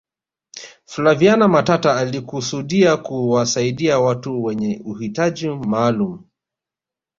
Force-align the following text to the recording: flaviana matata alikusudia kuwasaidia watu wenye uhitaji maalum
flaviana 0.85 1.47
matata 1.47 1.95
alikusudia 1.97 2.97
kuwasaidia 2.97 3.99
watu 3.99 4.43
wenye 4.43 4.81
uhitaji 4.85 5.49
maalum 5.49 6.23